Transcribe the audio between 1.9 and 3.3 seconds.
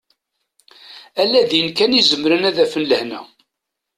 i zemren ad afen lehna.